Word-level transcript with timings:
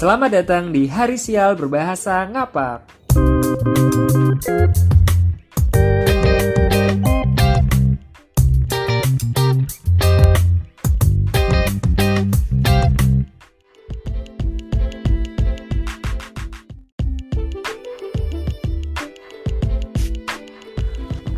Selamat 0.00 0.32
datang 0.32 0.72
di 0.72 0.88
Hari 0.88 1.20
Sial 1.20 1.60
Berbahasa 1.60 2.24
Ngapak. 2.24 2.88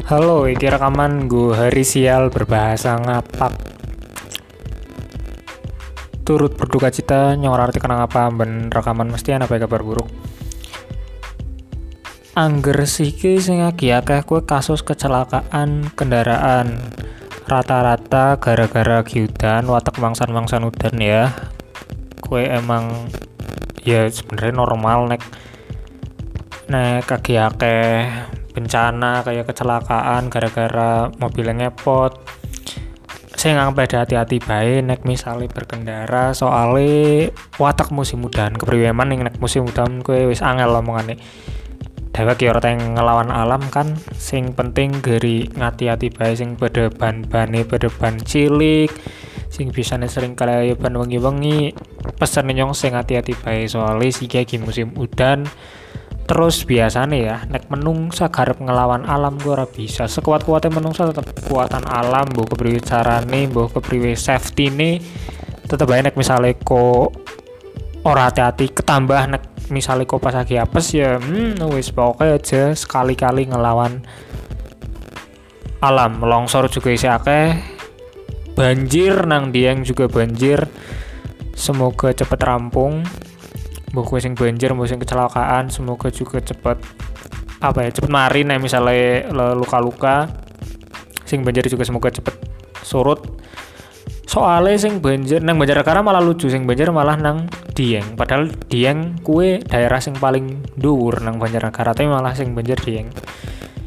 Halo, 0.07 0.47
iki 0.47 0.71
rekaman 0.71 1.27
gue 1.27 1.51
hari 1.51 1.83
sial 1.83 2.31
berbahasa 2.31 2.95
ngapak. 2.95 3.72
Turut 6.23 6.55
berduka 6.55 6.87
cita 6.95 7.35
nyor 7.35 7.59
arti 7.59 7.83
kenang 7.83 8.07
apa 8.07 8.31
ben 8.31 8.71
rekaman 8.71 9.11
mesti 9.11 9.35
ana 9.35 9.51
kabar 9.51 9.83
buruk. 9.83 10.07
Angger 12.39 12.87
siki 12.87 13.43
sing 13.43 13.61
akeh 13.61 14.23
kue 14.25 14.47
kasus 14.47 14.87
kecelakaan 14.87 15.91
kendaraan. 15.99 16.79
Rata-rata 17.45 18.39
gara-gara 18.39 19.03
giudan 19.03 19.67
watak 19.67 19.99
mangsan-mangsan 19.99 20.63
udan 20.63 20.97
ya. 21.03 21.35
Kue 22.23 22.47
emang 22.47 23.11
ya 23.83 24.07
sebenarnya 24.07 24.55
normal 24.55 25.11
nek 25.11 25.23
nek 26.71 27.03
kaki 27.05 27.35
bencana 28.55 29.27
kayak 29.27 29.49
kecelakaan 29.51 30.31
gara-gara 30.31 31.11
mobilnya 31.19 31.69
ngepot 31.69 32.42
nggak 33.51 33.75
pada 33.75 33.97
hati-hati 34.07 34.39
baik 34.39 34.87
nek 34.87 35.01
misalnya 35.03 35.51
berkendara 35.51 36.31
soalnya 36.31 37.35
watak 37.59 37.91
musim 37.91 38.23
udan 38.23 38.55
kepriweman 38.55 39.11
nih 39.11 39.19
nek 39.27 39.43
musim 39.43 39.67
udan 39.67 40.07
kue 40.07 40.31
wis 40.31 40.47
angel 40.47 40.79
omongan 40.79 41.17
nih 41.17 41.19
Dewek 42.13 42.45
ya 42.45 42.53
yang 42.53 42.93
ngelawan 42.93 43.33
alam 43.33 43.65
kan 43.73 43.97
sing 44.21 44.53
penting 44.53 45.01
dari 45.01 45.49
ngati-hati 45.49 46.13
baik 46.13 46.37
sing 46.37 46.61
pada 46.61 46.93
ban-bane 46.93 47.65
pada 47.65 47.89
ban 47.89 48.21
cilik 48.21 48.93
sing 49.49 49.73
bisa 49.73 49.97
sering 50.13 50.37
kali 50.37 50.77
ban 50.77 50.93
wengi-wengi. 50.93 51.73
Pesen 52.21 52.53
nyong 52.53 52.77
sing 52.77 52.93
hati-hati 52.93 53.33
baik 53.33 53.73
soalnya 53.73 54.13
sih 54.13 54.29
musim 54.61 54.93
udan 54.93 55.49
terus 56.23 56.63
biasanya 56.63 57.19
ya 57.19 57.37
nek 57.51 57.67
menungsa 57.69 58.31
garap 58.31 58.63
ngelawan 58.63 59.05
alam 59.05 59.37
gue 59.37 59.53
ora 59.53 59.67
bisa. 59.67 60.07
Sekuat 60.07 60.47
kuatnya 60.47 60.79
menungsa 60.79 61.11
tetap 61.11 61.27
kekuatan 61.35 61.85
alam 61.87 62.27
bu 62.31 62.47
kepriwe 62.47 62.81
carane 62.81 63.51
bu 63.51 63.69
kepriwe 63.69 64.15
safety 64.15 64.71
nih 64.71 65.03
tetap 65.67 65.89
banyak 65.89 66.15
misalnya 66.15 66.53
ko 66.63 67.11
ora 68.03 68.29
hati-hati 68.29 68.71
ketambah 68.71 69.23
nek 69.31 69.43
misalnya 69.71 70.05
ko 70.05 70.19
pas 70.19 70.35
lagi 70.35 70.59
apes 70.59 70.93
ya 70.93 71.17
hmm 71.17 71.57
wis 71.73 71.95
pokoknya 71.95 72.37
aja 72.37 72.63
sekali-kali 72.77 73.49
ngelawan 73.49 74.03
alam. 75.83 76.23
Longsor 76.23 76.71
juga 76.71 76.95
isi 76.95 77.11
akeh. 77.11 77.59
Banjir 78.55 79.27
nang 79.27 79.51
dieng 79.51 79.83
juga 79.83 80.07
banjir. 80.07 80.71
Semoga 81.53 82.15
cepet 82.15 82.41
rampung 82.41 83.03
mbok 83.93 84.17
sing 84.19 84.33
banjir 84.33 84.73
mbok 84.73 84.89
sing 84.89 84.99
kecelakaan 84.99 85.69
semoga 85.69 86.09
juga 86.09 86.41
cepet 86.41 86.81
apa 87.63 87.87
ya 87.87 87.91
cepet 87.95 88.11
mari 88.11 88.43
nih 88.43 88.59
misalnya 88.59 89.31
luka-luka. 89.55 90.27
Sing 91.23 91.47
banjir 91.47 91.65
juga 91.71 91.87
semoga 91.87 92.11
cepet 92.11 92.35
surut. 92.83 93.23
Soalnya 94.27 94.77
sing 94.81 94.99
banjir 94.99 95.39
nang 95.45 95.57
banjir 95.61 95.79
karena 95.87 96.03
malah 96.03 96.19
lucu 96.19 96.51
sing 96.51 96.67
banjir 96.67 96.91
malah 96.91 97.15
nang 97.15 97.47
dieng. 97.79 98.19
Padahal 98.19 98.51
dieng 98.67 99.23
kue 99.23 99.63
daerah 99.63 100.03
sing 100.03 100.19
paling 100.19 100.75
dhuwur 100.75 101.23
nang 101.23 101.39
banjir 101.39 101.63
tapi 101.63 102.05
malah 102.11 102.35
sing 102.35 102.53
banjir 102.53 102.77
dieng. 102.83 103.09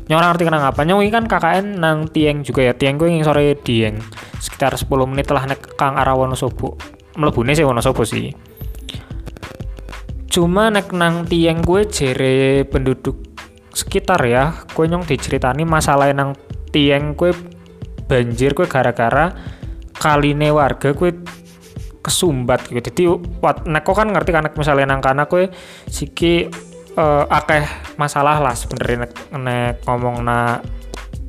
Nyorang 0.08 0.38
arti 0.38 0.46
kenang 0.48 0.64
apa. 0.64 0.86
Nyong 0.86 1.02
kan 1.12 1.26
KKN 1.28 1.82
nang 1.82 2.08
tieng 2.08 2.46
juga 2.46 2.62
ya. 2.62 2.74
Tieng 2.78 2.96
yang 3.02 3.26
sore 3.26 3.58
dieng. 3.60 4.00
Sekitar 4.40 4.78
10 4.78 4.88
menit 5.10 5.28
lah 5.34 5.50
nek 5.50 5.76
kang 5.76 5.98
arah 5.98 6.14
Wonosobo 6.16 6.78
melebune 7.16 7.56
sih 7.56 7.64
Wonosobo 7.64 8.04
sih 8.04 8.32
cuma 10.36 10.68
nek 10.68 10.92
nang 10.92 11.24
tiang 11.24 11.64
gue 11.64 11.88
jere 11.88 12.68
penduduk 12.68 13.16
sekitar 13.72 14.20
ya 14.28 14.52
gue 14.68 14.84
nyong 14.84 15.08
diceritani 15.08 15.64
masalah 15.64 16.12
nang 16.12 16.36
tiang 16.76 17.16
gue 17.16 17.32
banjir 18.12 18.52
gue 18.52 18.68
gara-gara 18.68 19.32
kaline 19.96 20.52
warga 20.52 20.92
gue 20.92 21.16
kesumbat 22.04 22.68
gitu. 22.68 22.84
Jadi 22.84 23.04
wat 23.42 23.64
neko 23.64 23.96
kan 23.96 24.12
ngerti 24.12 24.30
kan 24.36 24.46
misalnya 24.54 24.92
nang 24.92 25.02
kana 25.02 25.26
gue 25.26 25.50
siki 25.88 26.52
uh, 27.00 27.26
akeh 27.32 27.96
masalah 27.96 28.38
lah 28.44 28.54
sebenarnya 28.54 29.08
nek, 29.08 29.14
nek 29.40 29.74
ngomong 29.88 30.20
na 30.22 30.60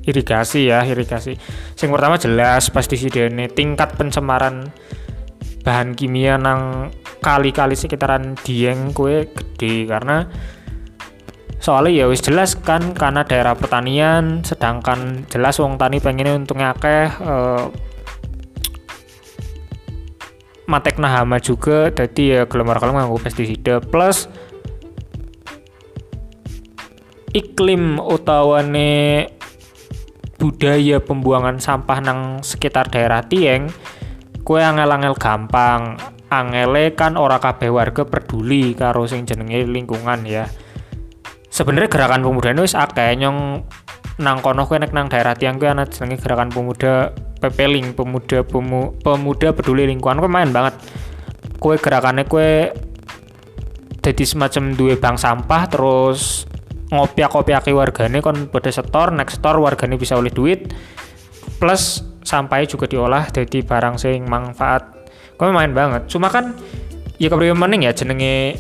irigasi 0.03 0.69
ya 0.69 0.83
irigasi. 0.83 1.39
Yang 1.79 1.91
pertama 1.95 2.19
jelas 2.19 2.69
pasti 2.75 2.99
sih 2.99 3.09
tingkat 3.55 3.95
pencemaran 3.95 4.69
bahan 5.67 5.99
kimia 5.99 6.39
nang 6.39 6.95
kali-kali 7.19 7.75
sekitaran 7.75 8.39
Dieng 8.47 8.95
kue 8.95 9.27
gede 9.27 9.91
karena 9.91 10.31
soalnya 11.59 11.91
ya 11.91 12.07
wis 12.07 12.23
jelas 12.23 12.55
kan 12.55 12.95
karena 12.95 13.27
daerah 13.27 13.59
pertanian 13.59 14.47
sedangkan 14.47 15.27
jelas 15.27 15.59
wong 15.59 15.75
tani 15.75 15.99
pengennya 15.99 16.39
untungnya 16.39 16.71
akeh 16.71 17.11
uh, 17.27 17.67
matek 20.71 21.03
hama 21.03 21.43
juga 21.43 21.91
jadi 21.91 22.23
ya 22.23 22.41
gelemar 22.47 22.83
gelem 22.83 22.99
nganggo 22.99 23.19
pestisida. 23.23 23.79
Plus 23.79 24.31
iklim 27.31 28.03
utawane 28.03 29.31
budaya 30.37 31.01
pembuangan 31.01 31.63
sampah 31.63 31.99
nang 32.03 32.21
sekitar 32.43 32.91
daerah 32.93 33.25
Tieng 33.25 33.71
kue 34.47 34.63
angel-angel 34.63 35.19
gampang. 35.19 35.99
Angele 36.31 36.95
kan 36.95 37.19
ora 37.19 37.43
kabeh 37.43 37.67
warga 37.67 38.07
peduli 38.07 38.79
karo 38.79 39.11
sing 39.11 39.27
jenenge 39.27 39.67
lingkungan 39.67 40.23
ya. 40.23 40.47
Sebenarnya 41.51 41.91
gerakan 41.91 42.23
pemuda 42.23 42.55
wis 42.63 42.79
akeh. 42.79 43.19
Nyong 43.19 43.67
nang 44.23 44.39
kono 44.41 44.71
kowe 44.71 44.79
nek 44.79 44.95
nang 44.95 45.11
daerah 45.11 45.35
tiang 45.35 45.59
kuwi 45.59 45.75
ana 45.75 45.91
jenenge 45.91 46.23
gerakan 46.23 46.55
pemuda 46.55 47.11
pepeling 47.43 47.93
pemuda 47.93 48.47
pemu, 48.47 48.95
pemuda 49.03 49.51
peduli 49.51 49.91
lingkungan. 49.91 50.23
Kowe 50.23 50.31
main 50.31 50.55
banget. 50.55 50.79
Kowe 51.59 51.75
gerakannya 51.75 52.31
kowe 52.31 52.71
jadi 54.07 54.23
semacam 54.23 54.79
dua 54.79 54.95
bank 54.95 55.19
sampah 55.19 55.63
terus 55.67 56.47
ngopiak-ngopiaki 56.95 57.75
wargane 57.75 58.23
kon 58.23 58.47
pada 58.47 58.71
setor 58.71 59.11
next 59.11 59.43
store 59.43 59.59
wargane 59.59 59.99
bisa 59.99 60.15
oleh 60.15 60.31
duit. 60.31 60.71
Plus 61.59 62.03
sampai 62.27 62.67
juga 62.67 62.91
diolah 62.91 63.31
jadi 63.31 63.63
barang 63.63 63.97
sing 63.97 64.27
manfaat. 64.27 64.83
Kau 65.39 65.55
main 65.55 65.71
banget. 65.71 66.11
Cuma 66.11 66.27
kan 66.27 66.59
ya 67.23 67.31
kepriwe 67.31 67.55
mending 67.55 67.87
ya 67.87 67.93
jenenge 67.95 68.59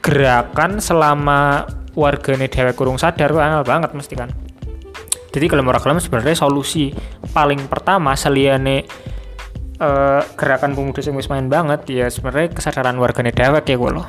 gerakan 0.00 0.78
selama 0.78 1.66
warganya 1.98 2.46
dewek 2.46 2.78
kurung 2.78 2.96
sadar 2.96 3.34
kok 3.34 3.42
angel 3.42 3.66
banget 3.66 3.90
mesti 3.92 4.14
kan. 4.14 4.30
Jadi 5.30 5.46
kalau 5.46 5.62
mau 5.66 5.74
reklam 5.74 5.98
sebenarnya 5.98 6.38
solusi 6.38 6.90
paling 7.34 7.66
pertama 7.66 8.14
seliane 8.14 8.86
uh, 9.78 10.22
gerakan 10.34 10.74
pemuda 10.74 11.02
sing 11.02 11.14
main 11.14 11.46
banget 11.46 11.80
ya 11.86 12.06
sebenarnya 12.10 12.50
kesadaran 12.50 12.98
warganya 12.98 13.30
dewek 13.30 13.70
ya 13.70 13.76
gue 13.78 13.90
loh 13.94 14.06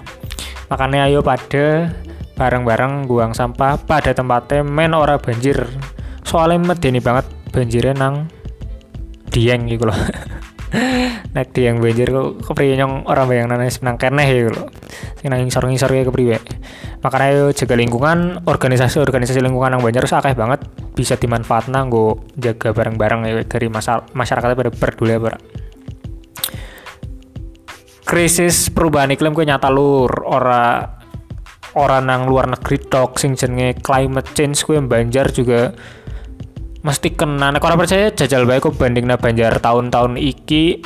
makanya 0.72 1.12
ayo 1.12 1.20
pada 1.20 1.92
bareng-bareng 2.40 3.06
buang 3.06 3.36
sampah 3.36 3.78
pada 3.78 4.16
tempatnya 4.16 4.66
men 4.66 4.96
ora 4.98 5.22
banjir. 5.22 5.62
Soalnya 6.26 6.74
medeni 6.74 6.98
banget 6.98 7.28
banjirnya 7.52 7.94
nang 7.94 8.32
dieng 9.32 9.66
gitu 9.72 9.88
loh. 9.88 9.96
Nek 11.36 11.52
yang 11.60 11.84
banjir 11.84 12.12
kok 12.12 12.48
kepriye 12.48 12.80
nyong? 12.80 13.04
Orang 13.08 13.28
bayang 13.28 13.52
nana 13.52 13.68
senang 13.68 14.00
keneh 14.00 14.24
ya 14.24 14.48
lo 14.52 14.72
sing 15.20 15.28
nang 15.28 15.44
ngisor 15.44 15.68
ngisor 15.68 15.92
ya 15.92 16.04
kepriye. 16.08 16.38
Makanya 17.04 17.28
yo 17.34 17.46
jaga 17.52 17.76
lingkungan 17.76 18.44
organisasi 18.48 19.00
organisasi 19.00 19.40
lingkungan 19.40 19.76
yang 19.76 19.84
banjir 19.84 20.04
akeh 20.04 20.36
banget. 20.36 20.64
Bisa 20.96 21.16
dimanfaatkan 21.16 21.88
nggo 21.88 22.24
jaga 22.36 22.76
bareng-bareng 22.76 23.20
ya 23.28 23.34
dari 23.48 23.68
masyarakatnya 24.12 24.56
pada 24.60 24.72
peduli 24.72 25.16
ya 25.16 25.36
krisis 28.12 28.68
perubahan 28.68 29.16
iklim 29.16 29.32
gue 29.32 29.48
nyata 29.48 29.72
lur 29.72 30.12
ora 30.28 30.84
orang 31.80 32.12
nang 32.12 32.22
luar 32.28 32.52
negeri 32.52 32.84
sing 33.16 33.40
jenenge 33.40 33.80
climate 33.80 34.36
change 34.36 34.68
gue 34.68 34.76
banjar 34.84 35.32
juga 35.32 35.72
mesti 36.82 37.14
kena. 37.14 37.54
Nek 37.54 37.64
ora 37.64 37.78
percaya 37.78 38.10
jajal 38.14 38.46
bae 38.50 38.62
kok 38.62 38.78
bandingna 38.78 39.18
Banjar. 39.18 39.58
Tahun-tahun 39.62 40.18
iki 40.18 40.82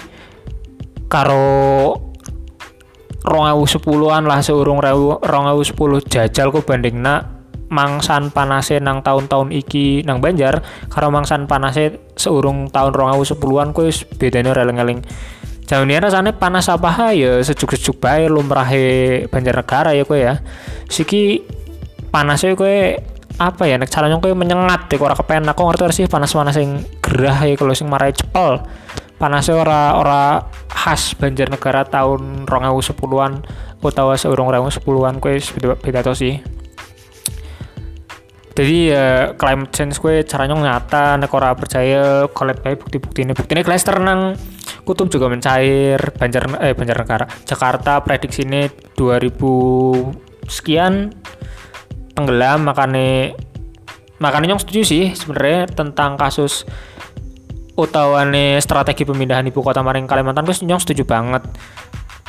karo 1.08 1.96
sepuluhan 3.66 4.30
lah 4.30 4.40
seurung 4.46 4.80
sepuluh 5.66 6.00
jajal 6.04 6.54
kok 6.54 6.68
bandingna 6.68 7.34
mangsan 7.66 8.30
panase 8.30 8.78
nang 8.78 9.02
tahun-tahun 9.02 9.50
iki 9.56 10.06
nang 10.06 10.22
Banjar. 10.22 10.62
Karo 10.92 11.10
mangsan 11.10 11.48
panase 11.48 12.14
seurung 12.20 12.70
tahun 12.70 12.94
sepuluhan 13.26 13.72
kok 13.72 13.84
wis 13.88 14.04
bedane 14.06 14.52
ora 14.52 14.68
eling 14.68 15.02
Jauh 15.66 15.82
ini 15.82 15.98
rasanya 15.98 16.38
panas 16.38 16.70
apa 16.70 17.10
ya 17.18 17.42
sejuk-sejuk 17.42 17.98
bae 17.98 18.30
lumrahe 18.30 19.26
Banjarnegara 19.34 19.98
ya 19.98 20.06
kowe 20.06 20.14
ya. 20.14 20.46
Siki 20.86 21.42
panasnya 22.14 22.54
kowe 22.54 23.02
apa 23.36 23.68
ya 23.68 23.76
nek 23.76 23.92
caranya 23.92 24.16
kowe 24.20 24.32
menyengat 24.32 24.88
deh 24.88 25.00
ora 25.00 25.16
kepen 25.16 25.44
aku 25.44 25.62
ngerti 25.68 26.04
sih 26.04 26.06
panas-panas 26.08 26.56
yang 26.56 26.80
gerah 27.04 27.44
ya 27.44 27.60
kalau 27.60 27.76
sing 27.76 27.92
marai 27.92 28.16
cepel 28.16 28.64
panasnya 29.20 29.56
ora 29.60 29.82
ora 29.96 30.24
khas 30.68 31.16
Banjarnegara 31.16 31.88
tahun 31.88 32.48
2010-an 32.48 33.34
utawa 33.86 34.18
seurung 34.18 34.50
2010-an 34.50 35.22
kowe 35.22 35.34
beda, 35.34 35.78
beda 35.78 36.00
to 36.02 36.14
sih. 36.18 36.42
Jadi 38.56 38.88
ya 38.88 39.36
climate 39.36 39.72
change 39.76 40.00
kue 40.00 40.24
caranya 40.24 40.56
nyata 40.56 41.20
nek 41.20 41.32
ora 41.36 41.52
percaya 41.52 42.24
kolek 42.32 42.64
bae 42.64 42.80
bukti-bukti 42.80 43.28
ini 43.28 43.36
bukti 43.36 43.52
ini 43.52 43.68
klaster 43.68 44.00
nang 44.00 44.32
kutub 44.88 45.12
juga 45.12 45.28
mencair 45.28 46.00
Banjar 46.16 46.64
eh 46.64 46.72
Banjarnegara. 46.72 47.28
Jakarta 47.44 48.00
prediksi 48.00 48.48
ini 48.48 48.72
2000 48.96 50.48
sekian 50.48 51.12
tenggelam 52.16 52.64
makanya 52.64 53.36
makanya 54.18 54.56
yang 54.56 54.62
setuju 54.64 54.82
sih 54.88 55.04
sebenarnya 55.12 55.68
tentang 55.70 56.16
kasus 56.16 56.64
utawane 57.76 58.56
strategi 58.64 59.04
pemindahan 59.04 59.44
ibu 59.46 59.60
kota 59.60 59.84
maring 59.84 60.08
Kalimantan. 60.08 60.48
Gue 60.48 60.56
nyong 60.64 60.82
setuju 60.82 61.04
banget. 61.04 61.44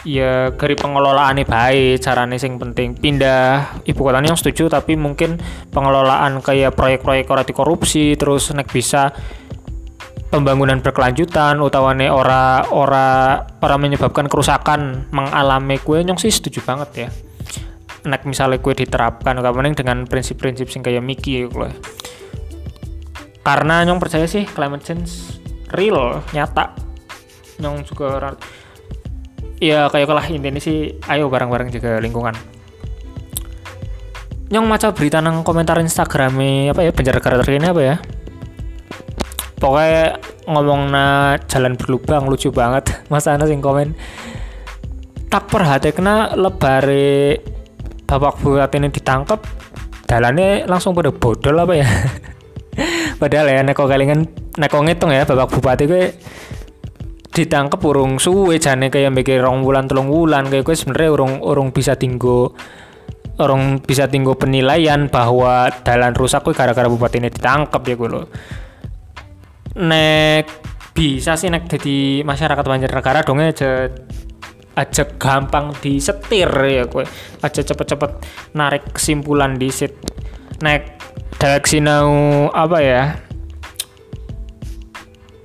Ya 0.07 0.55
dari 0.55 0.79
pengelolaan 0.79 1.43
baik 1.43 2.03
caranya 2.03 2.39
sing 2.39 2.59
penting. 2.59 2.99
Pindah 2.99 3.83
ibu 3.87 4.01
kota 4.03 4.23
yang 4.23 4.39
setuju 4.39 4.71
tapi 4.71 4.99
mungkin 4.99 5.39
pengelolaan 5.71 6.43
kayak 6.43 6.75
proyek-proyek 6.75 7.27
ora 7.31 7.43
korupsi 7.47 8.15
terus 8.19 8.51
nek 8.55 8.71
bisa 8.71 9.15
pembangunan 10.31 10.83
berkelanjutan 10.83 11.63
utawane 11.63 12.11
ora 12.11 12.67
ora 12.75 13.41
ora 13.63 13.77
menyebabkan 13.79 14.27
kerusakan 14.27 15.07
mengalami 15.15 15.79
kue 15.79 16.03
nyong 16.03 16.19
sih 16.19 16.35
setuju 16.35 16.67
banget 16.67 16.91
ya 17.07 17.09
nek 18.07 18.23
misalnya 18.23 18.63
kue 18.63 18.73
diterapkan 18.73 19.37
mending 19.43 19.75
dengan 19.75 20.07
prinsip-prinsip 20.07 20.71
sing 20.71 20.87
kayak 20.87 21.03
Miki 21.03 21.43
ya 21.43 21.51
kue 21.51 21.71
karena 23.47 23.87
nyong 23.87 24.03
percaya 24.03 24.27
sih 24.27 24.43
climate 24.43 24.83
change 24.83 25.39
real 25.71 26.19
nyata. 26.35 26.75
Nyong 27.63 27.87
juga 27.87 28.35
ya 29.63 29.87
kayak 29.87 30.11
kalah 30.11 30.27
intinya 30.27 30.59
sih 30.59 30.99
ayo 31.07 31.31
bareng-bareng 31.31 31.71
juga 31.71 32.03
lingkungan. 32.03 32.35
Nyong 34.51 34.67
maca 34.67 34.91
berita 34.91 35.23
nang 35.23 35.47
komentar 35.47 35.79
Instagramnya 35.79 36.75
apa 36.75 36.83
ya 36.83 36.91
penjara 36.91 37.23
ini 37.47 37.67
apa 37.71 37.83
ya? 37.87 37.97
Pokoknya 39.63 40.19
ngomong 40.51 40.91
na 40.91 41.39
jalan 41.47 41.79
berlubang 41.79 42.27
lucu 42.27 42.51
banget. 42.51 42.99
Mas 43.15 43.31
Ana 43.31 43.47
sing 43.47 43.63
komen 43.63 43.95
tak 45.31 45.51
perhati 45.51 45.91
kena 45.95 46.35
lebare 46.35 47.39
bapak 48.07 48.41
buat 48.41 48.71
ini 48.73 48.89
ditangkap 48.89 49.43
dalannya 50.07 50.71
langsung 50.71 50.95
pada 50.95 51.11
bodol 51.11 51.59
apa 51.59 51.75
ya? 51.75 51.89
Padahal 53.21 53.51
ya 53.51 53.61
neko 53.67 53.85
kalingan 53.91 54.25
neko 54.57 54.79
ngitung 54.87 55.11
ya 55.11 55.27
bapak 55.27 55.51
bupati 55.51 55.85
gue 55.85 56.05
ditangkap 57.37 57.81
urung 57.85 58.17
suwe 58.17 58.57
jane 58.57 58.89
kayak 58.89 59.13
mikir 59.13 59.45
rong 59.45 59.61
bulan 59.61 59.85
telung 59.85 60.09
bulan 60.09 60.49
kayak 60.49 60.65
gue 60.65 60.73
sebenarnya 60.73 61.11
urung 61.13 61.33
urung 61.45 61.69
bisa 61.69 61.93
tinggu 61.93 62.49
orang 63.37 63.85
bisa 63.85 64.09
tinggu 64.09 64.33
penilaian 64.41 65.13
bahwa 65.13 65.69
dalan 65.85 66.17
rusak 66.17 66.41
gue 66.49 66.57
gara-gara 66.57 66.89
bupati 66.89 67.21
ini 67.21 67.29
ditangkap 67.29 67.85
ya 67.85 67.95
gue 67.97 68.09
lo 68.09 68.23
nek 69.77 70.49
bisa 70.97 71.37
sih 71.37 71.53
nek 71.53 71.69
jadi 71.69 72.25
masyarakat 72.25 72.65
Banjarnegara 72.65 73.21
dong 73.21 73.45
aja 73.45 73.93
aja 74.77 75.09
gampang 75.17 75.73
disetir 75.81 76.53
ya 76.53 76.85
gue 76.85 77.09
aja 77.41 77.61
cepet-cepet 77.65 78.11
narik 78.53 78.93
kesimpulan 78.93 79.57
di 79.57 79.73
sit. 79.73 79.97
Naik 80.61 81.01
dari 81.41 81.65
sinau 81.65 82.13
apa 82.53 82.79
ya? 82.85 83.03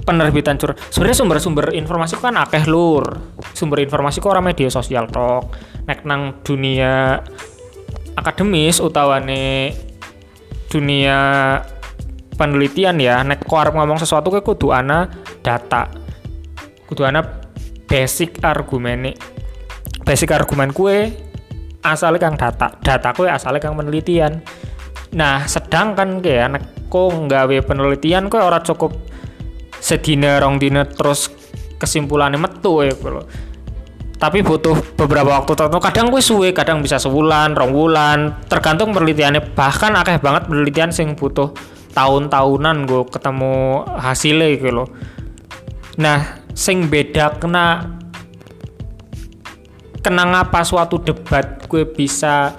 Penerbitan 0.02 0.60
cur 0.60 0.76
sebenarnya 0.92 1.18
sumber-sumber 1.24 1.66
informasi 1.72 2.20
kan 2.20 2.36
akeh 2.36 2.68
lur. 2.68 3.08
Sumber 3.56 3.80
informasi 3.80 4.20
kok 4.20 4.36
orang 4.36 4.52
media 4.52 4.68
sosial 4.68 5.08
tok. 5.08 5.56
Nek 5.88 6.04
nang 6.04 6.44
dunia 6.44 7.24
akademis 8.20 8.84
utawane 8.84 9.72
dunia 10.68 11.20
penelitian 12.36 13.00
ya 13.00 13.24
nek 13.24 13.48
arep 13.48 13.76
ngomong 13.76 14.00
sesuatu 14.00 14.28
kayak 14.28 14.44
kudu 14.44 14.76
ana 14.76 15.08
data. 15.40 15.88
Kudu 16.88 17.08
ana 17.08 17.41
basic 17.92 18.40
argumen 18.40 19.12
basic 20.08 20.32
argumen 20.32 20.72
kue 20.72 21.12
asalnya 21.84 22.24
kang 22.24 22.40
data 22.40 22.72
data 22.80 23.10
kue 23.12 23.28
asalnya 23.28 23.60
kang 23.60 23.76
penelitian. 23.76 24.40
Nah 25.12 25.44
sedangkan 25.44 26.24
kayak 26.24 26.44
anak 26.48 26.64
kok 26.88 27.12
nggawe 27.12 27.58
penelitian 27.68 28.32
kue 28.32 28.40
orang 28.40 28.64
cukup 28.64 28.96
sedina 29.84 30.40
rong 30.40 30.56
dina 30.56 30.88
terus 30.88 31.28
kesimpulannya 31.76 32.40
metu 32.40 32.80
ya 32.80 32.96
kalau 32.96 33.28
tapi 34.22 34.46
butuh 34.46 34.96
beberapa 34.96 35.42
waktu 35.42 35.58
tertentu. 35.58 35.82
Kadang 35.82 36.14
gue 36.14 36.22
suwe 36.22 36.54
kadang 36.54 36.86
bisa 36.86 37.02
sebulan 37.02 37.58
rong 37.58 37.74
bulan. 37.74 38.18
Tergantung 38.46 38.94
penelitiannya. 38.94 39.58
Bahkan 39.58 39.98
akeh 39.98 40.22
banget 40.22 40.46
penelitian 40.46 40.94
sing 40.94 41.18
butuh 41.18 41.50
tahun-tahunan 41.92 42.88
gue 42.88 43.04
ketemu 43.12 43.84
hasilnya 44.00 44.48
gitu 44.56 44.72
loh 44.72 44.88
nah 46.00 46.41
sing 46.54 46.88
beda 46.92 47.40
kena 47.40 48.00
kena 50.02 50.24
ngapa 50.34 50.66
suatu 50.66 50.98
debat 51.02 51.66
gue 51.70 51.86
bisa 51.86 52.54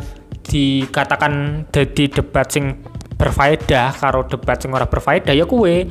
dikatakan 0.47 1.67
jadi 1.75 2.23
debat 2.23 2.47
sing 2.47 2.79
berfaedah 3.19 3.95
karo 3.99 4.27
debat 4.27 4.59
sing 4.59 4.71
ora 4.75 4.87
berfaedah 4.87 5.35
ya 5.35 5.47
kue 5.47 5.87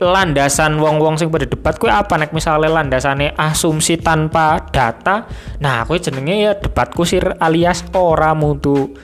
landasan 0.00 0.80
wong-wong 0.80 1.20
sing 1.20 1.28
pada 1.28 1.44
debat 1.44 1.76
kue 1.76 1.92
apa? 1.92 2.16
Nek 2.16 2.32
misalnya 2.32 2.72
landasane 2.72 3.36
asumsi 3.36 4.00
tanpa 4.00 4.64
data 4.72 5.28
nah 5.60 5.84
kue 5.84 6.00
jenenge 6.00 6.36
ya 6.40 6.52
debatku 6.56 7.04
sir 7.04 7.36
alias 7.36 7.84
ora 7.92 8.32
mutu 8.32 8.96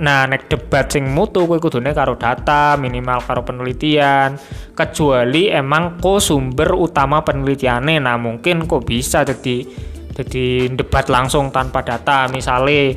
Nah, 0.00 0.24
nek 0.24 0.48
debat 0.48 0.88
sing 0.88 1.12
mutu 1.12 1.44
kuwi 1.44 1.60
kudune 1.60 1.92
karo 1.92 2.16
data, 2.16 2.80
minimal 2.80 3.20
karo 3.20 3.44
penelitian. 3.44 4.40
Kecuali 4.72 5.52
emang 5.52 6.00
ko 6.00 6.16
sumber 6.16 6.72
utama 6.72 7.20
penelitiannya. 7.20 8.00
Nah, 8.00 8.16
mungkin 8.16 8.64
kok 8.64 8.88
bisa 8.88 9.22
jadi 9.28 9.68
jadi 10.16 10.72
debat 10.72 11.06
langsung 11.12 11.52
tanpa 11.52 11.84
data. 11.84 12.32
Misalnya 12.32 12.96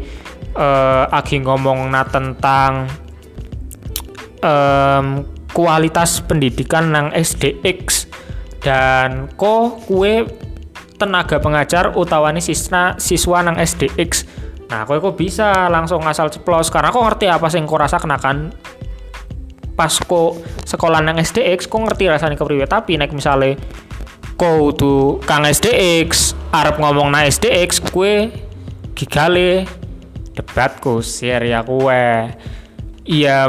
eh, 0.55 1.05
agi 1.11 1.43
ngomong 1.43 1.91
na 1.91 2.07
tentang 2.07 2.87
um, 4.43 5.27
kualitas 5.51 6.23
pendidikan 6.23 6.91
nang 6.91 7.07
SDX 7.11 8.07
dan 8.63 9.31
kok 9.35 9.87
kue 9.87 10.27
tenaga 10.97 11.39
pengajar 11.39 11.93
utawani 11.99 12.39
siswa 12.39 12.95
siswa 12.95 13.43
nang 13.43 13.59
SDX 13.59 14.23
Nah, 14.73 14.89
aku 14.89 14.97
kok 14.97 15.13
bisa 15.21 15.69
langsung 15.69 16.01
asal 16.01 16.33
ceplos? 16.33 16.73
Karena 16.73 16.89
aku 16.89 16.97
ngerti 17.05 17.29
apa 17.29 17.45
sih 17.45 17.61
kok 17.61 17.77
rasa 17.77 18.01
kenakan 18.01 18.49
pas 19.77 19.93
kok 19.93 20.41
sekolah 20.65 20.97
nang 20.97 21.21
SDX 21.21 21.69
kok 21.69 21.77
ngerti 21.77 22.09
rasanya 22.09 22.33
kepriwe. 22.33 22.65
Tapi 22.65 22.97
naik 22.97 23.13
misalnya 23.13 23.53
kau 24.33 24.73
tuh 24.73 25.21
kang 25.29 25.45
SDX 25.45 26.33
Arab 26.49 26.81
ngomong 26.81 27.13
na 27.13 27.29
SDX 27.29 27.85
kue 27.93 28.33
gigale 28.97 29.69
debatku 30.33 31.05
share 31.05 31.45
ya 31.45 31.61
kue 31.61 32.33
iya 33.05 33.45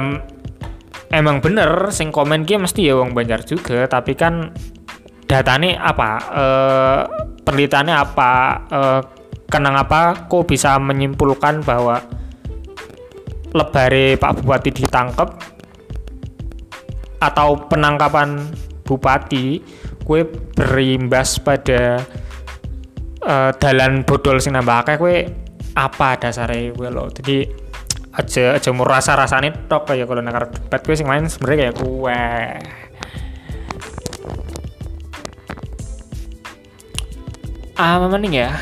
emang 1.08 1.40
bener 1.40 1.88
sing 1.88 2.12
komen 2.12 2.44
kia 2.44 2.60
mesti 2.60 2.84
ya 2.84 3.00
wong 3.00 3.16
Banjar 3.16 3.48
juga 3.48 3.88
tapi 3.88 4.12
kan 4.12 4.52
datanya 5.24 5.80
apa 5.80 6.10
eh 6.36 7.00
penelitiannya 7.48 7.94
apa 7.96 8.32
eh, 8.68 9.00
kenapa 9.54 10.26
kok 10.26 10.50
bisa 10.50 10.74
menyimpulkan 10.82 11.62
bahwa 11.62 12.02
lebare 13.54 14.18
Pak 14.18 14.42
Bupati 14.42 14.70
ditangkap 14.74 15.38
atau 17.22 17.54
penangkapan 17.70 18.50
Bupati 18.82 19.62
kue 20.02 20.26
berimbas 20.28 21.38
pada 21.38 22.02
uh, 23.24 23.50
dalan 23.56 24.02
bodol 24.02 24.42
sing 24.42 24.52
nambah 24.52 24.84
akeh 24.84 24.96
kue 24.98 25.16
apa 25.78 26.18
dasarnya 26.18 26.74
kue 26.74 26.90
lo? 26.90 27.08
Jadi 27.14 27.46
aja 28.14 28.58
aja 28.58 28.70
mau 28.74 28.84
rasa 28.84 29.14
rasanya 29.14 29.54
tok 29.70 29.94
kayak 29.94 30.10
kalau 30.10 30.20
nakar 30.20 30.50
debat 30.50 30.82
kue 30.82 30.98
sing 30.98 31.06
main 31.06 31.30
sebenarnya 31.30 31.70
kayak 31.70 31.76
kue. 31.78 32.26
Ah 37.74 37.98
mending 38.02 38.34
ya 38.34 38.54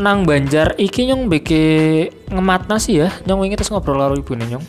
nang 0.00 0.24
Banjar 0.24 0.74
iki 0.80 1.12
nyong 1.12 1.28
beke 1.28 2.08
ngematna 2.32 2.80
sih 2.80 3.04
ya? 3.04 3.12
Nyong 3.28 3.46
ingin 3.46 3.60
terus 3.60 3.70
ngobrol 3.70 4.00
karo 4.00 4.16
ibu 4.16 4.32
nyong. 4.32 4.64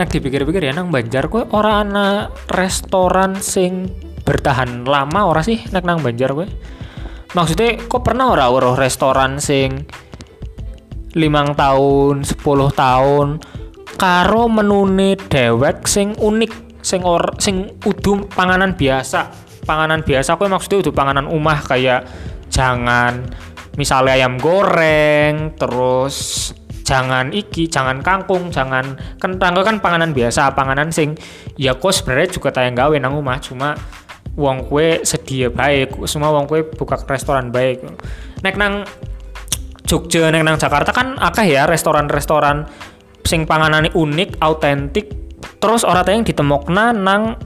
Nek 0.00 0.08
dipikir-pikir 0.08 0.64
ya 0.64 0.72
nang 0.72 0.88
Banjar 0.88 1.28
kowe 1.28 1.44
ora 1.52 1.84
ana 1.84 2.32
restoran 2.48 3.36
sing 3.38 3.92
bertahan 4.22 4.88
lama 4.88 5.28
ora 5.28 5.42
sih 5.44 5.60
nek 5.74 5.82
nang 5.82 6.00
Banjar 6.04 6.36
kowe 6.36 6.46
maksudnya 7.32 7.76
kok 7.88 8.04
pernah 8.04 8.32
ora 8.32 8.48
weruh 8.48 8.76
restoran 8.76 9.42
sing 9.42 9.84
limang 11.16 11.56
tahun 11.56 12.22
10 12.22 12.40
tahun 12.72 13.28
karo 13.98 14.46
menune 14.46 15.18
dewek 15.18 15.88
sing 15.90 16.14
unik 16.14 16.78
sing 16.84 17.02
or 17.02 17.34
sing 17.42 17.74
udu 17.82 18.30
panganan 18.30 18.78
biasa? 18.78 19.50
Panganan 19.66 20.06
biasa 20.06 20.38
kowe 20.38 20.46
maksudnya 20.46 20.86
udu 20.86 20.92
panganan 20.94 21.26
umah 21.26 21.58
kayak 21.66 22.06
jangan 22.48 23.28
misalnya 23.78 24.18
ayam 24.18 24.36
goreng 24.42 25.54
terus 25.54 26.50
jangan 26.82 27.30
iki 27.30 27.70
jangan 27.70 28.02
kangkung 28.02 28.50
jangan 28.50 28.98
kentang. 29.22 29.54
Kan 29.62 29.78
panganan 29.78 30.10
biasa 30.10 30.52
panganan 30.58 30.90
sing 30.90 31.14
ya 31.54 31.78
kok 31.78 31.94
sebenarnya 31.94 32.34
juga 32.34 32.50
tayang 32.50 32.74
gawe 32.74 32.96
nang 32.98 33.14
omah 33.14 33.38
cuma 33.38 33.78
wong 34.34 34.66
kue 34.66 35.02
sedia 35.06 35.50
baik 35.50 35.94
semua 36.10 36.34
wong 36.34 36.50
kue 36.50 36.66
buka 36.66 36.98
restoran 37.06 37.54
baik. 37.54 37.86
Nek 38.42 38.56
nang 38.58 38.82
Jogja 39.88 40.28
nek 40.28 40.44
nang 40.44 40.60
Jakarta 40.60 40.92
kan 40.92 41.16
akeh 41.16 41.48
ya 41.48 41.64
restoran-restoran 41.64 42.68
sing 43.24 43.48
panganane 43.48 43.88
unik 43.94 44.36
autentik. 44.42 45.06
Terus 45.62 45.86
orang 45.86 46.04
tayang 46.04 46.24
ditemokna 46.28 46.92
nang 46.92 47.38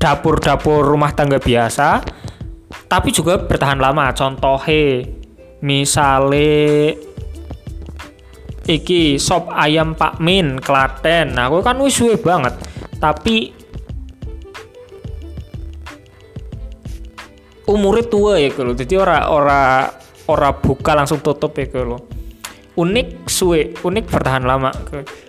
dapur-dapur 0.00 0.80
rumah 0.80 1.12
tangga 1.12 1.36
biasa 1.36 2.00
tapi 2.90 3.14
juga 3.14 3.38
bertahan 3.38 3.78
lama. 3.78 4.10
Contohnya 4.14 5.06
misale 5.62 6.94
iki 8.66 9.18
sop 9.18 9.50
ayam 9.50 9.94
Pak 9.94 10.18
Min 10.22 10.58
Klaten. 10.62 11.34
Nah 11.34 11.50
aku 11.50 11.62
kan 11.62 11.78
wis 11.82 11.98
suwe 11.98 12.18
banget. 12.18 12.54
Tapi 12.98 13.60
umurnya 17.70 18.04
tua 18.10 18.34
ya 18.42 18.50
kalau 18.50 18.74
jadi 18.74 18.94
ora 18.98 19.30
ora 19.30 19.62
ora 20.26 20.50
buka 20.50 20.98
langsung 20.98 21.22
tutup 21.22 21.54
ya 21.54 21.70
kalau 21.70 22.02
unik 22.74 23.30
suwe 23.30 23.78
unik 23.86 24.10
bertahan 24.10 24.42
lama 24.42 24.74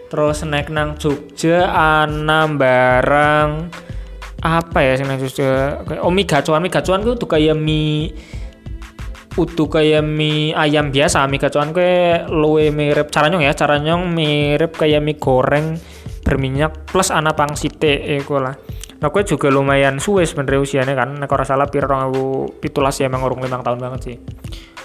terus 0.10 0.42
naik 0.42 0.74
nang 0.74 0.98
Jogja 0.98 1.70
anam 1.70 2.58
barang 2.58 3.50
apa 4.42 4.80
ya 4.82 4.98
sih 4.98 5.06
nang 5.06 5.22
Jogja 5.22 5.82
Omi 6.02 6.26
gacuan, 6.26 6.66
mie 6.66 6.74
gacuan 6.74 7.06
tuh 7.06 7.30
kayak 7.30 7.54
mie 7.54 8.10
utuh 9.38 9.70
kayak 9.70 10.02
mie 10.04 10.52
ayam 10.58 10.90
biasa. 10.90 11.30
Mie 11.30 11.40
gacuan 11.40 11.72
kayak 11.72 12.28
luwe 12.28 12.74
mirip 12.74 13.14
cara 13.14 13.30
nyong 13.30 13.46
ya 13.46 13.54
cara 13.54 13.78
nyong 13.78 14.12
mirip 14.12 14.76
kayak 14.76 15.00
mie 15.00 15.22
goreng 15.22 15.78
berminyak 16.26 16.90
plus 16.90 17.14
anak 17.14 17.38
pangsite 17.38 18.18
eko 18.18 18.42
lah. 18.42 18.58
Nah 19.02 19.10
gue 19.10 19.24
juga 19.26 19.50
lumayan 19.50 19.98
suwe 19.98 20.26
sebenarnya 20.26 20.62
usianya 20.62 20.94
kan. 20.98 21.18
Nek 21.18 21.30
ora 21.30 21.46
salah 21.46 21.70
piro 21.70 21.90
aku 21.90 22.58
pitulas 22.62 22.98
ya 22.98 23.10
emang 23.10 23.26
urung 23.26 23.42
limang 23.42 23.62
tahun 23.62 23.78
banget 23.78 24.02
sih. 24.04 24.18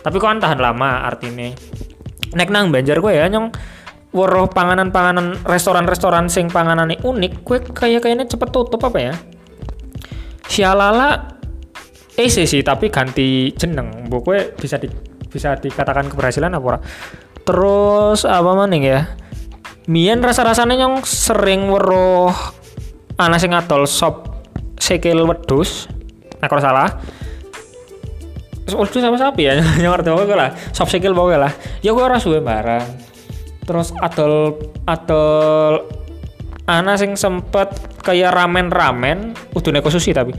Tapi 0.00 0.16
kok 0.20 0.30
tahan 0.38 0.60
lama 0.60 1.04
artinya 1.04 1.50
nek 2.36 2.48
nang 2.52 2.68
Banjar 2.68 3.00
gue 3.00 3.12
ya 3.16 3.26
nyong 3.32 3.48
weruh 4.12 4.48
panganan-panganan 4.48 5.44
restoran-restoran 5.44 6.28
sing 6.32 6.48
panganan 6.48 6.92
unik 6.92 7.32
gue 7.44 7.58
kayak 7.72 8.04
kayaknya 8.04 8.24
cepet 8.24 8.48
tutup 8.48 8.80
apa 8.88 8.98
ya 8.98 9.14
Sialala 10.56 11.36
eh 12.16 12.32
sih 12.32 12.64
tapi 12.64 12.88
ganti 12.88 13.52
jeneng. 13.52 14.08
Gue 14.08 14.56
bisa 14.56 14.80
di 14.80 14.88
bisa 15.28 15.52
dikatakan 15.60 16.08
keberhasilan 16.08 16.48
apa 16.56 16.64
ora? 16.64 16.80
Terus 17.44 18.24
apa 18.24 18.56
maning 18.56 18.88
ya? 18.88 19.04
Mian 19.92 20.24
rasa-rasanya 20.24 20.80
yang 20.80 21.04
sering 21.04 21.68
weruh 21.68 22.32
anak 23.20 23.36
sing 23.36 23.52
ngatol 23.52 23.84
sop 23.84 24.48
sekil 24.80 25.28
wedus 25.28 25.92
nah 26.40 26.48
kalau 26.48 26.64
salah. 26.64 26.88
Wedus 28.66 28.98
sama 28.98 29.20
sapi 29.20 29.46
ya? 29.46 29.60
Yang 29.84 29.92
ngerti 29.92 30.08
apa 30.10 30.34
lah? 30.34 30.50
Sop 30.74 30.90
sekil 30.90 31.14
bawa 31.14 31.38
lah? 31.38 31.52
Ya 31.86 31.94
gue 31.94 32.02
rasa 32.02 32.26
gue 32.26 32.42
barang. 32.42 32.84
Terus 33.62 33.94
atol 34.00 34.58
atol 34.88 35.86
anak 36.66 36.98
sing 36.98 37.14
sempet 37.14 37.70
kayak 38.02 38.34
ramen-ramen 38.34 39.34
udah 39.54 39.70
neko 39.70 39.88
sushi 39.90 40.10
tapi. 40.10 40.34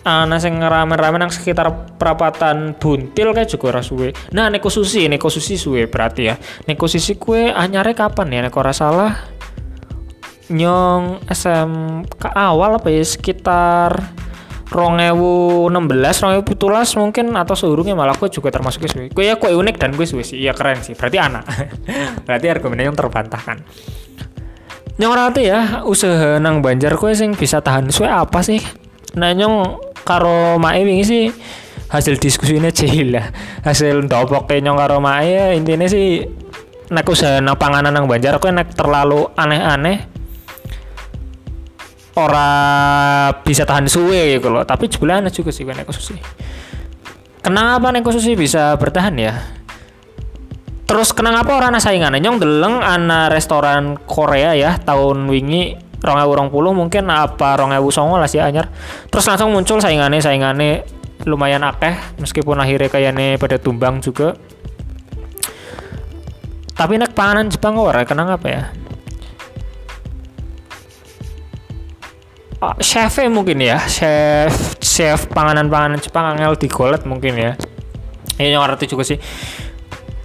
Ana 0.00 0.40
sing 0.40 0.56
rame-rame 0.56 1.20
nang 1.20 1.28
sekitar 1.28 1.94
perapatan 2.00 2.72
Buntil 2.80 3.36
kayak 3.36 3.52
juga 3.52 3.76
ora. 3.76 3.84
Nah, 4.32 4.48
neko 4.48 4.72
susi, 4.72 5.04
neko 5.12 5.28
susi 5.28 5.60
suwe 5.60 5.92
berarti 5.92 6.22
ya. 6.24 6.34
Neko 6.40 6.88
susi 6.88 7.20
kue 7.20 7.52
anyare 7.52 7.92
kapan 7.92 8.32
ya? 8.32 8.40
Neko 8.48 8.64
ora 8.64 8.72
salah 8.72 9.12
nyong 10.50 11.22
ke 12.16 12.28
awal 12.32 12.80
apa 12.80 12.88
ya? 12.88 13.04
Sekitar 13.04 13.92
rongewu 14.72 15.68
16 15.68 16.22
rongewu 16.24 16.42
pitulas 16.48 16.96
mungkin 16.96 17.36
atau 17.36 17.52
seurungnya 17.52 17.92
malah 17.92 18.16
gue 18.16 18.32
juga 18.32 18.48
termasuk 18.48 18.88
suwe. 18.88 19.12
Gue 19.12 19.28
ya 19.28 19.36
gue 19.36 19.52
unik 19.52 19.76
dan 19.76 19.92
gue 19.92 20.08
suwe 20.08 20.24
sih. 20.24 20.40
Iya 20.40 20.56
keren 20.56 20.80
sih. 20.80 20.96
Berarti 20.96 21.20
anak. 21.20 21.44
Berarti 22.24 22.46
argumennya 22.48 22.88
yang 22.88 22.96
terbantahkan 22.96 23.60
nyong 25.00 25.14
rata 25.16 25.40
ya 25.40 25.80
usaha 25.88 26.36
nang 26.36 26.60
banjar 26.60 26.92
gue 26.92 27.12
sing 27.16 27.32
bisa 27.32 27.64
tahan. 27.64 27.88
Suwe 27.88 28.12
apa 28.12 28.44
sih? 28.44 28.60
Nah 29.16 29.32
nyong 29.32 29.80
karo 30.04 30.60
mae 30.60 30.84
wingi 30.84 31.04
sih 31.08 31.24
hasil 31.88 32.20
diskusi 32.20 32.60
ini 32.60 32.68
lah. 33.08 33.32
Hasil 33.64 34.04
ndopok 34.04 34.52
nyong 34.52 34.76
karo 34.76 35.00
mae 35.00 35.32
ya, 35.32 35.44
intinya 35.56 35.88
sih 35.88 36.20
nek 36.92 37.08
usaha 37.08 37.40
nang 37.40 37.56
panganan 37.56 37.96
nang 37.96 38.04
Banjar 38.04 38.36
aku 38.36 38.52
nek 38.52 38.76
terlalu 38.76 39.24
aneh-aneh 39.40 40.04
ora 42.20 42.50
bisa 43.40 43.64
tahan 43.64 43.88
suwe 43.88 44.36
gitu 44.36 44.52
loh. 44.52 44.68
Tapi 44.68 44.84
jebulane 44.92 45.32
juga 45.32 45.48
sih 45.48 45.64
nek 45.64 45.88
sushi 45.88 46.20
kenapa 47.40 47.88
nek 47.88 48.04
sushi 48.04 48.36
bisa 48.36 48.76
bertahan 48.76 49.16
ya 49.16 49.32
terus 50.90 51.14
kenapa 51.14 51.54
orang 51.54 51.78
saingan? 51.78 52.18
Nyong 52.18 52.42
deleng 52.42 52.82
ana 52.82 53.30
restoran 53.30 53.94
Korea 54.10 54.58
ya 54.58 54.74
tahun 54.82 55.30
wingi 55.30 55.78
rong 56.02 56.50
puluh 56.50 56.74
mungkin 56.74 57.06
apa 57.06 57.54
rong 57.54 57.70
ewu 57.70 57.94
songo 57.94 58.18
lah 58.18 58.26
sih 58.26 58.42
anyar. 58.42 58.66
Terus 59.06 59.22
langsung 59.30 59.54
muncul 59.54 59.78
saingannya 59.78 60.18
saingannya 60.18 60.82
lumayan 61.30 61.62
akeh 61.62 61.94
meskipun 62.18 62.58
akhirnya 62.58 62.90
kayaknya 62.90 63.38
pada 63.38 63.62
tumbang 63.62 64.02
juga. 64.02 64.34
Tapi 66.74 66.98
nek 66.98 67.14
panganan 67.14 67.46
Jepang 67.54 67.78
ora 67.78 68.02
kenang 68.02 68.34
apa 68.34 68.46
ya? 68.50 68.62
Oh, 72.60 72.74
chef 72.82 73.14
mungkin 73.30 73.62
ya 73.62 73.78
chef 73.86 74.76
chef 74.82 75.30
panganan-panganan 75.30 76.02
Jepang 76.02 76.34
angel 76.34 76.58
digolet 76.58 77.06
mungkin 77.06 77.38
ya. 77.38 77.52
Ini 78.42 78.58
yang 78.58 78.64
ngerti 78.66 78.90
juga 78.90 79.06
sih 79.06 79.20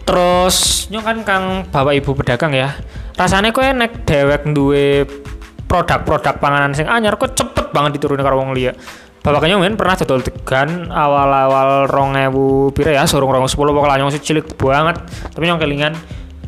terus 0.06 0.86
nyong 0.94 1.06
kan 1.06 1.18
kang 1.26 1.44
bapak 1.74 1.94
ibu 1.98 2.14
pedagang 2.14 2.54
ya. 2.54 2.78
Rasanya 3.18 3.50
kok 3.50 3.66
nek 3.66 4.06
dewek 4.06 4.46
duwe 4.54 5.04
produk-produk 5.66 6.38
panganan 6.38 6.78
sing 6.78 6.86
anyar 6.86 7.18
kok 7.18 7.34
cepet 7.34 7.74
banget 7.74 7.98
diturunin 7.98 8.22
karo 8.22 8.38
wong 8.40 8.54
liya. 8.54 8.78
Bapaknya 9.26 9.58
mungkin 9.58 9.74
pernah 9.74 9.98
dodol 9.98 10.22
degan 10.22 10.94
awal-awal 10.94 11.90
rong 11.90 12.14
ewu 12.14 12.70
pira 12.70 12.94
ya 12.94 13.10
sorong 13.10 13.34
rong 13.34 13.50
sepuluh 13.50 13.74
pokoknya 13.74 14.06
nyong 14.06 14.14
cilik 14.22 14.54
banget. 14.54 15.02
Tapi 15.34 15.44
nyong 15.50 15.58
kelingan 15.58 15.94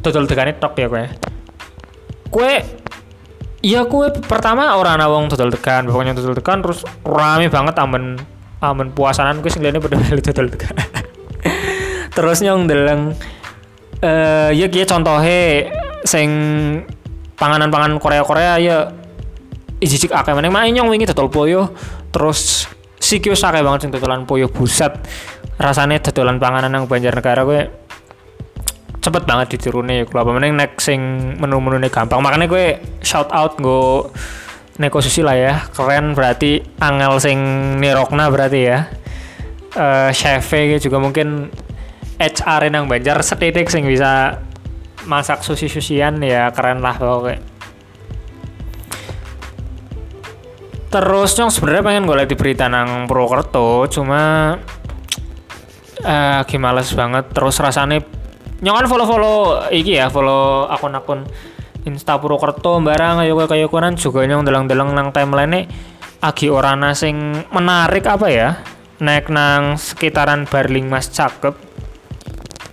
dodol 0.06 0.30
degan 0.30 0.54
tok 0.62 0.78
ya 0.78 0.88
kue 0.88 1.04
kue 2.28 2.54
iya 3.66 3.82
kue 3.90 4.14
pertama 4.22 4.78
orang 4.78 5.02
awong 5.02 5.26
dodol 5.26 5.50
degan 5.50 5.90
pokoknya 5.90 6.14
dodol 6.14 6.38
degan 6.38 6.62
terus 6.62 6.86
rame 7.02 7.50
banget 7.50 7.76
aman 7.82 8.22
aman 8.62 8.88
puasanan 8.94 9.42
kue 9.42 9.50
sing 9.50 9.66
pada 9.66 9.98
beli 9.98 10.22
dodol 10.22 10.48
degan. 10.54 10.78
Terus 12.18 12.42
nyong 12.42 12.66
deleng 12.66 13.14
eh 13.98 14.06
uh, 14.06 14.50
ya 14.54 14.70
kia 14.70 14.86
contohnya 14.86 15.74
sing 16.06 16.30
panganan-panganan 17.38 17.98
Korea-Korea 17.98 18.54
ya 18.62 18.78
ijik 19.82 20.14
akeh. 20.14 20.34
Main 20.34 20.74
nyong 20.74 20.90
wingi 20.90 21.10
dodol 21.10 21.30
poyo 21.30 21.74
terus 22.14 22.66
sikio 22.98 23.34
akeh 23.34 23.62
banget 23.62 23.88
sing 23.88 23.92
dodolan 23.94 24.26
poyo 24.26 24.50
buset. 24.50 24.94
Rasane 25.58 25.98
dodolan 26.02 26.38
panganan 26.38 26.70
nang 26.70 26.86
Banjarnegara 26.86 27.42
gue 27.42 27.62
cepet 29.02 29.24
banget 29.26 29.58
diturune. 29.58 30.06
Kalau 30.06 30.22
apa? 30.26 30.32
Meneng 30.38 30.54
nek 30.54 30.78
sing 30.78 31.00
menu-menu 31.38 31.82
gampang. 31.90 32.22
Makanya 32.22 32.46
gue 32.46 32.78
shout 33.02 33.34
out 33.34 33.58
gue 33.58 34.10
neko 34.78 35.02
susi 35.02 35.26
lah 35.26 35.34
ya. 35.34 35.54
Keren 35.74 36.14
berarti 36.14 36.62
angel 36.78 37.18
sing 37.18 37.38
nirokna 37.82 38.30
berarti 38.30 38.60
ya. 38.62 38.86
Uh, 39.78 40.10
chef 40.10 40.50
juga 40.82 40.98
mungkin 40.98 41.54
HR 42.18 42.74
nang 42.74 42.90
Banjar 42.90 43.22
setetik 43.22 43.70
sing 43.70 43.86
bisa 43.86 44.42
masak 45.06 45.46
sushi-sushian 45.46 46.18
ya 46.26 46.50
keren 46.50 46.82
lah 46.82 46.98
pokoknya. 46.98 47.40
Terus 50.88 51.36
nyong 51.38 51.52
sebenarnya 51.52 51.84
pengen 51.84 52.04
gue 52.10 52.26
di 52.26 52.36
berita 52.40 52.66
nang 52.66 53.06
Purwokerto 53.06 53.86
cuma 53.92 54.56
eh 56.02 56.42
uh, 56.42 56.60
males 56.62 56.90
banget. 56.98 57.30
Terus 57.30 57.56
rasanya 57.62 58.02
nyong 58.66 58.76
kan 58.82 58.88
follow 58.90 59.06
follow 59.06 59.38
iki 59.70 60.02
ya 60.02 60.10
follow 60.10 60.66
akun-akun 60.72 61.28
Insta 61.86 62.18
Purwokerto 62.18 62.82
barang 62.82 63.24
ayo 63.24 63.38
kayak 63.46 63.70
konan 63.70 63.94
juga 63.94 64.26
yang 64.26 64.42
deleng-deleng 64.42 64.92
nang 64.92 65.14
timeline 65.14 65.70
agi 66.18 66.50
orana 66.50 66.98
sing 66.98 67.46
menarik 67.54 68.04
apa 68.10 68.28
ya 68.28 68.50
naik 68.98 69.30
nang 69.30 69.78
sekitaran 69.78 70.50
Barling 70.50 70.90
Mas 70.90 71.14
cakep 71.14 71.67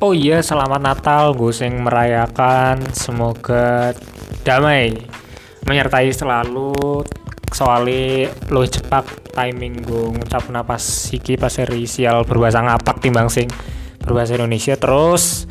oh 0.04 0.12
iya 0.12 0.44
selamat 0.44 0.84
Natal 0.84 1.32
gue 1.32 1.48
sing 1.48 1.80
merayakan. 1.80 2.76
Semoga 2.92 3.96
damai 4.44 4.92
menyertai 5.64 6.12
selalu. 6.12 7.00
Soalnya 7.48 8.28
lo 8.52 8.68
cepat 8.68 9.32
timing 9.32 9.80
gue 9.80 10.12
ngucap 10.12 10.52
napas 10.52 11.08
siki 11.08 11.40
pas 11.40 11.56
sial 11.88 12.28
berbahasa 12.28 12.60
ngapak 12.60 13.00
timbang 13.00 13.32
sing 13.32 13.48
berbahasa 14.04 14.36
Indonesia. 14.36 14.76
Terus 14.76 15.48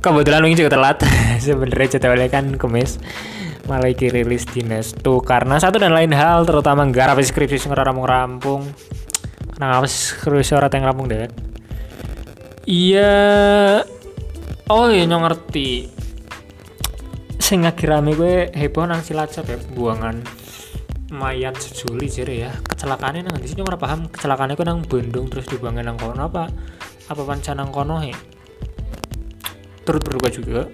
kebetulan 0.00 0.48
ini 0.48 0.56
juga 0.56 0.80
telat. 0.80 1.04
Sebenarnya 1.44 2.00
jadwalnya 2.00 2.32
kan 2.32 2.56
kemis 2.56 2.96
malah 3.68 3.92
iki 3.92 4.08
rilis 4.08 4.48
di 4.48 4.64
Nestu 4.64 5.20
karena 5.20 5.60
satu 5.60 5.76
dan 5.76 5.92
lain 5.92 6.16
hal 6.16 6.48
terutama 6.48 6.88
garap 6.88 7.20
skripsi 7.20 7.60
sing 7.60 7.70
ora 7.76 7.84
rampung. 7.84 8.64
Kenapa 9.52 9.84
skripsi 9.84 10.56
ora 10.56 10.72
teng 10.72 10.80
rampung 10.80 11.12
deh 11.12 11.49
iya. 12.70 13.12
Oh 14.70 14.86
iya 14.86 15.02
nyong 15.10 15.26
ngerti. 15.26 15.90
Sing 17.42 17.66
rame 17.66 18.14
gue 18.14 18.54
heboh 18.54 18.86
nang 18.86 19.02
cilacap 19.02 19.42
ya 19.50 19.58
buangan 19.74 20.22
mayat 21.10 21.58
sejuli 21.58 22.06
jadi 22.06 22.34
ya. 22.46 22.52
Kecelakaannya 22.62 23.26
nang 23.26 23.42
di 23.42 23.50
sini 23.50 23.66
orang 23.66 23.82
paham 23.82 24.00
kecelakaannya 24.06 24.54
gue 24.54 24.66
nang 24.70 24.86
Bandung 24.86 25.26
terus 25.26 25.50
dibuangin 25.50 25.82
nang 25.82 25.98
kono 25.98 26.30
apa 26.30 26.46
apa 27.10 27.22
panca 27.26 27.50
nang 27.58 27.74
kono 27.74 27.98
he? 27.98 28.14
Turut 29.82 30.06
berduka 30.06 30.30
juga. 30.30 30.70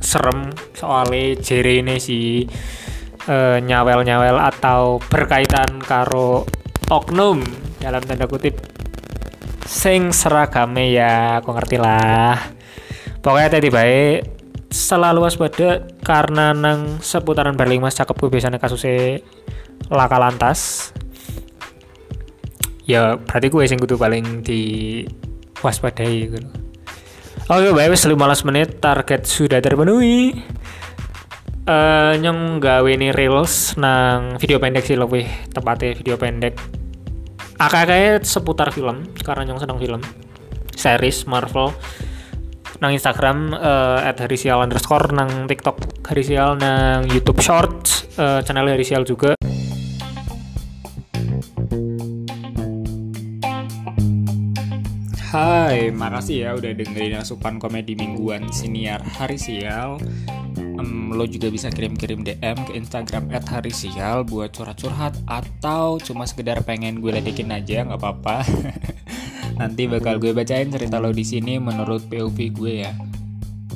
Serem 0.00 0.48
soalnya 0.72 1.36
jere 1.44 1.84
ini 1.84 2.00
si 2.00 2.48
uh, 3.28 3.60
nyawel-nyawel 3.60 4.40
atau 4.40 4.96
berkaitan 5.12 5.84
karo 5.84 6.48
oknum 6.88 7.44
dalam 7.76 8.00
tanda 8.08 8.24
kutip 8.24 8.79
sing 9.70 10.10
seragame 10.10 10.90
ya 10.90 11.38
aku 11.38 11.54
ngerti 11.54 11.78
lah 11.78 12.34
pokoknya 13.22 13.48
tadi 13.54 13.68
baik 13.70 14.18
selalu 14.66 15.30
waspada 15.30 15.86
karena 16.02 16.50
nang 16.50 16.98
seputaran 16.98 17.54
Barling 17.54 17.78
Mas 17.78 17.94
cakep 17.94 18.18
gue 18.18 18.30
biasanya 18.34 18.58
kasusnya 18.58 19.22
laka 19.86 20.18
lantas 20.18 20.90
ya 22.82 23.14
berarti 23.14 23.46
gue 23.46 23.62
sing 23.70 23.78
kudu 23.78 23.94
paling 23.94 24.42
di 24.42 24.62
waspadai 25.62 26.14
gitu 26.26 26.50
Oke, 27.50 27.74
baik 27.74 27.98
wis 27.98 28.06
15 28.06 28.46
menit 28.46 28.78
target 28.78 29.26
sudah 29.26 29.58
terpenuhi. 29.58 30.38
Uh, 31.66 32.14
nyong 32.22 32.62
gawe 32.62 32.86
ini 32.86 33.10
reels 33.10 33.74
nang 33.74 34.38
video 34.38 34.62
pendek 34.62 34.86
sih 34.86 34.94
lebih 34.94 35.26
tepatnya 35.50 35.98
video 35.98 36.14
pendek. 36.14 36.54
Akak 37.60 38.24
seputar 38.24 38.72
film 38.72 39.12
karena 39.20 39.52
nyong 39.52 39.60
seneng 39.60 39.76
film. 39.76 40.00
Series 40.72 41.28
Marvel 41.28 41.76
nang 42.80 42.96
Instagram 42.96 43.52
uh, 43.52 44.00
at 44.00 44.16
harisial 44.16 44.64
underscore 44.64 45.12
nang 45.12 45.44
TikTok 45.44 46.08
harisial 46.08 46.56
nang 46.56 47.04
YouTube 47.12 47.36
Shorts 47.44 48.08
uh, 48.16 48.40
channel 48.40 48.64
harisial 48.72 49.04
juga 49.04 49.36
Hai, 55.30 55.92
makasih 55.92 56.48
ya 56.48 56.50
udah 56.56 56.72
dengerin 56.74 57.20
asupan 57.20 57.60
komedi 57.62 57.94
mingguan 57.94 58.50
siniar 58.50 58.98
hari 59.14 59.38
sial. 59.38 60.02
Um, 60.78 61.16
lo 61.16 61.26
juga 61.26 61.50
bisa 61.50 61.72
kirim-kirim 61.72 62.22
DM 62.22 62.58
ke 62.68 62.72
Instagram 62.76 63.32
@harisial 63.32 64.22
buat 64.22 64.54
curhat-curhat 64.54 65.18
atau 65.26 65.98
cuma 65.98 66.28
sekedar 66.28 66.62
pengen 66.62 67.00
gue 67.02 67.10
ledekin 67.10 67.50
aja 67.50 67.82
nggak 67.88 67.98
apa-apa. 67.98 68.46
Nanti 69.60 69.90
bakal 69.90 70.22
gue 70.22 70.30
bacain 70.30 70.70
cerita 70.70 71.02
lo 71.02 71.10
di 71.10 71.26
sini 71.26 71.58
menurut 71.58 72.06
POV 72.06 72.38
gue 72.54 72.74
ya. 72.86 72.92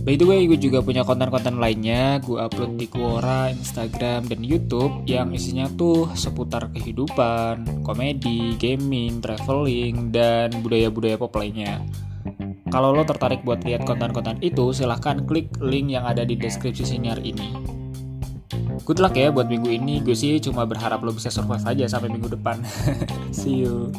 By 0.04 0.20
the 0.20 0.28
way, 0.28 0.44
gue 0.44 0.60
juga 0.60 0.84
punya 0.84 1.00
konten-konten 1.00 1.56
lainnya, 1.56 2.20
gue 2.20 2.36
upload 2.36 2.76
di 2.76 2.92
Quora, 2.92 3.48
Instagram, 3.48 4.28
dan 4.28 4.44
Youtube 4.44 5.00
yang 5.08 5.32
isinya 5.32 5.64
tuh 5.80 6.12
seputar 6.12 6.68
kehidupan, 6.76 7.80
komedi, 7.80 8.52
gaming, 8.60 9.24
traveling, 9.24 10.12
dan 10.12 10.52
budaya-budaya 10.60 11.16
pop 11.16 11.32
lainnya. 11.40 11.80
Kalau 12.74 12.90
lo 12.90 13.06
tertarik 13.06 13.46
buat 13.46 13.62
lihat 13.62 13.86
konten-konten 13.86 14.42
itu, 14.42 14.74
silahkan 14.74 15.22
klik 15.22 15.46
link 15.62 15.94
yang 15.94 16.02
ada 16.02 16.26
di 16.26 16.34
deskripsi 16.34 16.82
siniar 16.82 17.22
ini. 17.22 17.54
Good 18.82 18.98
luck 18.98 19.14
ya 19.14 19.30
buat 19.30 19.46
minggu 19.46 19.70
ini, 19.70 20.02
gue 20.02 20.18
sih 20.18 20.42
cuma 20.42 20.66
berharap 20.66 20.98
lo 21.06 21.14
bisa 21.14 21.30
survive 21.30 21.62
aja 21.62 21.86
sampai 21.86 22.10
minggu 22.10 22.34
depan. 22.34 22.58
See 23.30 23.62
you. 23.62 23.94